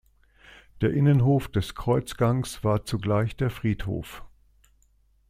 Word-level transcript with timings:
Der 0.81 0.93
Innenhof 0.93 1.47
des 1.47 1.75
Kreuzgangs 1.75 2.63
war 2.63 2.85
zugleich 2.85 3.35
der 3.35 3.51
Friedhof. 3.51 4.23